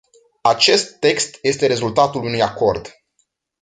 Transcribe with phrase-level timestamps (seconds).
[0.41, 2.95] Acest text este rezultatul unui acord.